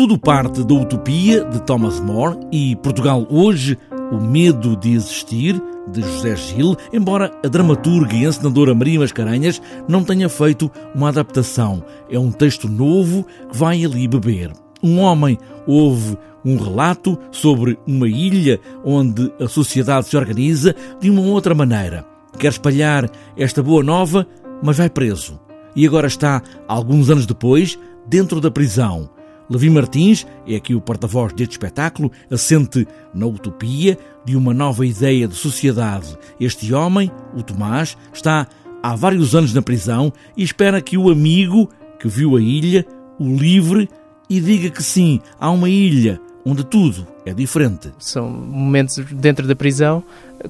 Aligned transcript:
Tudo 0.00 0.18
parte 0.18 0.64
da 0.64 0.72
utopia 0.72 1.44
de 1.44 1.60
Thomas 1.60 2.00
More 2.00 2.38
e 2.50 2.74
Portugal 2.76 3.26
hoje, 3.28 3.76
o 4.10 4.18
medo 4.18 4.74
de 4.74 4.94
existir, 4.94 5.62
de 5.92 6.00
José 6.00 6.36
Gil, 6.36 6.74
embora 6.90 7.30
a 7.44 7.48
dramaturga 7.48 8.16
e 8.16 8.24
encenadora 8.24 8.74
Maria 8.74 9.00
Mascarenhas 9.00 9.60
não 9.86 10.02
tenha 10.02 10.30
feito 10.30 10.70
uma 10.94 11.10
adaptação. 11.10 11.84
É 12.08 12.18
um 12.18 12.32
texto 12.32 12.66
novo 12.66 13.26
que 13.52 13.58
vai 13.58 13.84
ali 13.84 14.08
beber. 14.08 14.50
Um 14.82 15.00
homem 15.00 15.36
ouve 15.66 16.16
um 16.46 16.56
relato 16.56 17.18
sobre 17.30 17.78
uma 17.86 18.08
ilha 18.08 18.58
onde 18.82 19.30
a 19.38 19.46
sociedade 19.48 20.06
se 20.06 20.16
organiza 20.16 20.74
de 20.98 21.10
uma 21.10 21.20
outra 21.20 21.54
maneira. 21.54 22.06
Quer 22.38 22.48
espalhar 22.48 23.10
esta 23.36 23.62
boa 23.62 23.82
nova, 23.82 24.26
mas 24.62 24.78
vai 24.78 24.88
preso. 24.88 25.38
E 25.76 25.86
agora 25.86 26.06
está, 26.06 26.42
alguns 26.66 27.10
anos 27.10 27.26
depois, 27.26 27.78
dentro 28.08 28.40
da 28.40 28.50
prisão. 28.50 29.19
Levi 29.50 29.68
Martins 29.68 30.24
é 30.46 30.54
aqui 30.54 30.76
o 30.76 30.80
porta-voz 30.80 31.32
deste 31.32 31.52
espetáculo, 31.52 32.12
assente 32.30 32.86
na 33.12 33.26
utopia 33.26 33.98
de 34.24 34.36
uma 34.36 34.54
nova 34.54 34.86
ideia 34.86 35.26
de 35.26 35.34
sociedade. 35.34 36.16
Este 36.38 36.72
homem, 36.72 37.10
o 37.36 37.42
Tomás, 37.42 37.98
está 38.14 38.46
há 38.80 38.94
vários 38.94 39.34
anos 39.34 39.52
na 39.52 39.60
prisão 39.60 40.12
e 40.36 40.44
espera 40.44 40.80
que 40.80 40.96
o 40.96 41.10
amigo 41.10 41.68
que 41.98 42.06
viu 42.06 42.36
a 42.36 42.40
ilha 42.40 42.86
o 43.18 43.36
livre 43.36 43.88
e 44.30 44.40
diga 44.40 44.70
que 44.70 44.82
sim, 44.82 45.20
há 45.38 45.50
uma 45.50 45.68
ilha 45.68 46.20
onde 46.44 46.64
tudo 46.64 47.06
é 47.24 47.32
diferente. 47.34 47.90
São 47.98 48.28
momentos 48.28 49.04
dentro 49.12 49.46
da 49.46 49.54
prisão 49.54 50.02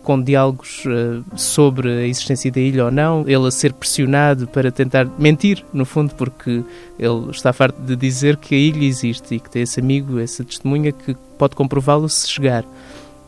com 0.02 0.22
diálogos 0.22 0.84
uh, 0.86 1.24
sobre 1.36 1.90
a 1.90 2.06
existência 2.06 2.50
da 2.50 2.60
ilha 2.60 2.84
ou 2.84 2.90
não, 2.90 3.24
ele 3.26 3.46
a 3.46 3.50
ser 3.50 3.72
pressionado 3.72 4.46
para 4.46 4.70
tentar 4.70 5.06
mentir, 5.18 5.64
no 5.72 5.84
fundo, 5.84 6.14
porque 6.14 6.62
ele 6.98 7.30
está 7.30 7.52
farto 7.52 7.80
de 7.82 7.96
dizer 7.96 8.36
que 8.36 8.54
a 8.54 8.58
ilha 8.58 8.84
existe 8.84 9.34
e 9.34 9.40
que 9.40 9.50
tem 9.50 9.62
esse 9.62 9.80
amigo, 9.80 10.20
essa 10.20 10.44
testemunha 10.44 10.92
que 10.92 11.16
pode 11.36 11.56
comprová-lo 11.56 12.08
se 12.08 12.28
chegar 12.28 12.64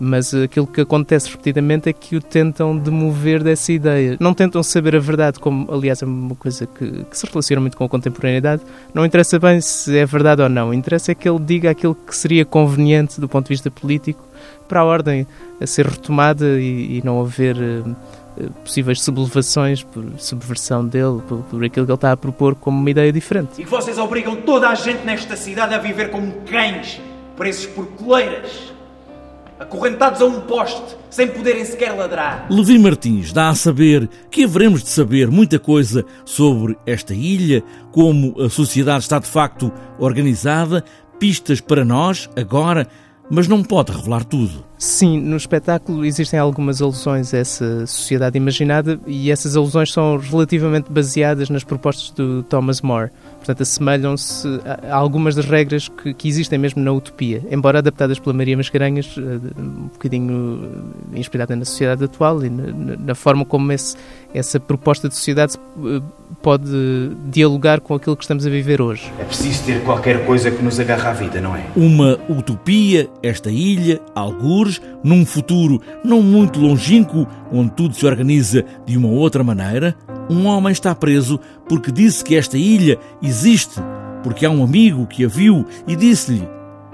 mas 0.04 0.34
aquilo 0.34 0.66
que 0.66 0.80
acontece 0.80 1.30
repetidamente 1.30 1.88
é 1.88 1.92
que 1.92 2.16
o 2.16 2.20
tentam 2.20 2.76
demover 2.76 3.40
dessa 3.40 3.72
ideia. 3.72 4.16
Não 4.18 4.34
tentam 4.34 4.60
saber 4.60 4.96
a 4.96 4.98
verdade, 4.98 5.38
como 5.38 5.72
aliás 5.72 6.02
é 6.02 6.04
uma 6.04 6.34
coisa 6.34 6.66
que, 6.66 7.04
que, 7.04 7.16
se 7.16 7.24
relaciona 7.24 7.60
muito 7.60 7.76
com 7.76 7.84
a 7.84 7.88
contemporaneidade. 7.88 8.62
Não 8.92 9.06
interessa 9.06 9.38
bem 9.38 9.60
se 9.60 9.96
é 9.96 10.04
verdade 10.04 10.42
ou 10.42 10.48
não, 10.48 10.74
interessa 10.74 11.12
é 11.12 11.14
que 11.14 11.28
ele 11.28 11.38
diga 11.38 11.70
aquilo 11.70 11.94
que 11.94 12.16
seria 12.16 12.44
conveniente 12.44 13.20
do 13.20 13.28
ponto 13.28 13.46
de 13.46 13.50
vista 13.50 13.70
político 13.70 14.26
para 14.66 14.80
a 14.80 14.84
ordem 14.84 15.24
a 15.60 15.66
ser 15.68 15.86
retomada 15.86 16.46
e, 16.58 16.98
e 16.98 17.02
não 17.04 17.20
haver 17.20 17.54
uh, 17.56 18.50
possíveis 18.64 19.00
sublevações 19.00 19.84
por 19.84 20.04
subversão 20.18 20.84
dele, 20.84 21.22
por, 21.28 21.42
por, 21.44 21.64
aquilo 21.64 21.86
que 21.86 21.92
ele 21.92 21.96
está 21.96 22.10
a 22.10 22.16
propor 22.16 22.56
como 22.56 22.76
uma 22.76 22.90
ideia 22.90 23.12
diferente. 23.12 23.60
E 23.60 23.64
que 23.64 23.70
vocês 23.70 23.98
obrigam 23.98 24.34
toda 24.34 24.68
a 24.68 24.74
gente 24.74 25.04
nesta 25.04 25.36
cidade 25.36 25.76
a 25.76 25.78
viver 25.78 26.10
como 26.10 26.32
cães, 26.44 27.00
presos 27.36 27.66
por 27.66 27.86
coleiras 27.86 28.72
acorrentados 29.62 30.20
a 30.20 30.26
um 30.26 30.40
poste, 30.40 30.96
sem 31.10 31.28
poderem 31.28 31.64
sequer 31.64 31.96
ladrar. 31.96 32.46
Levi 32.50 32.78
Martins 32.78 33.32
dá 33.32 33.48
a 33.48 33.54
saber 33.54 34.08
que 34.30 34.44
haveremos 34.44 34.82
de 34.82 34.88
saber 34.88 35.30
muita 35.30 35.58
coisa 35.58 36.04
sobre 36.24 36.76
esta 36.86 37.14
ilha, 37.14 37.62
como 37.90 38.40
a 38.40 38.48
sociedade 38.48 39.00
está 39.00 39.18
de 39.18 39.26
facto 39.26 39.72
organizada, 39.98 40.84
pistas 41.18 41.60
para 41.60 41.84
nós, 41.84 42.28
agora, 42.36 42.88
mas 43.30 43.48
não 43.48 43.62
pode 43.62 43.92
revelar 43.92 44.24
tudo. 44.24 44.64
Sim, 44.76 45.20
no 45.20 45.36
espetáculo 45.36 46.04
existem 46.04 46.38
algumas 46.38 46.82
alusões 46.82 47.32
a 47.32 47.38
essa 47.38 47.86
sociedade 47.86 48.36
imaginada 48.36 49.00
e 49.06 49.30
essas 49.30 49.56
alusões 49.56 49.92
são 49.92 50.18
relativamente 50.18 50.90
baseadas 50.90 51.48
nas 51.48 51.64
propostas 51.64 52.10
do 52.10 52.42
Thomas 52.42 52.80
More. 52.80 53.10
Portanto, 53.42 53.60
assemelham-se 53.60 54.46
a 54.88 54.94
algumas 54.94 55.34
das 55.34 55.46
regras 55.46 55.88
que, 55.88 56.14
que, 56.14 56.28
existem 56.28 56.56
mesmo 56.56 56.80
na 56.80 56.92
utopia, 56.92 57.42
embora 57.50 57.80
adaptadas 57.80 58.20
pela 58.20 58.32
Maria 58.32 58.56
Mascarenhas, 58.56 59.16
eh, 59.18 59.60
um 59.60 59.88
bocadinho 59.88 60.94
inspirada 61.12 61.56
na 61.56 61.64
sociedade 61.64 62.04
atual 62.04 62.44
e 62.44 62.48
na, 62.48 62.96
na 62.96 63.14
forma 63.16 63.44
como 63.44 63.72
esse, 63.72 63.96
essa 64.32 64.60
proposta 64.60 65.08
de 65.08 65.16
sociedade 65.16 65.56
eh, 65.56 66.00
pode 66.42 66.70
dialogar 67.30 67.80
com 67.80 67.94
aquilo 67.94 68.16
que 68.16 68.24
estamos 68.24 68.44
a 68.44 68.50
viver 68.50 68.82
hoje. 68.82 69.10
É 69.18 69.24
preciso 69.24 69.64
ter 69.64 69.82
qualquer 69.84 70.26
coisa 70.26 70.50
que 70.50 70.62
nos 70.62 70.78
agarre 70.80 71.08
à 71.08 71.12
vida, 71.12 71.40
não 71.40 71.54
é? 71.54 71.64
Uma 71.76 72.18
utopia, 72.28 73.08
esta 73.22 73.50
ilha, 73.50 74.00
algures, 74.14 74.82
num 75.04 75.24
futuro 75.24 75.80
não 76.04 76.20
muito 76.20 76.60
longínquo, 76.60 77.26
onde 77.52 77.70
tudo 77.72 77.94
se 77.94 78.04
organiza 78.04 78.64
de 78.84 78.96
uma 78.96 79.08
outra 79.08 79.44
maneira, 79.44 79.96
um 80.28 80.46
homem 80.46 80.72
está 80.72 80.94
preso 80.94 81.38
porque 81.68 81.92
disse 81.92 82.24
que 82.24 82.34
esta 82.34 82.58
ilha 82.58 82.98
existe, 83.22 83.80
porque 84.22 84.44
há 84.44 84.50
um 84.50 84.64
amigo 84.64 85.06
que 85.06 85.24
a 85.24 85.28
viu 85.28 85.64
e 85.86 85.94
disse-lhe, 85.94 86.46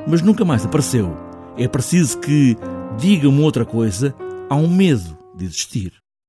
mas 0.06 0.22
nunca 0.22 0.44
mais 0.44 0.64
apareceu. 0.64 1.16
É 1.56 1.66
preciso 1.66 2.18
que 2.18 2.56
diga 2.98 3.28
uma 3.28 3.42
outra 3.42 3.64
coisa, 3.64 4.14
há 4.48 4.56
um 4.56 4.68
medo 4.68 5.16
de 5.34 5.44
existir. 5.44 5.92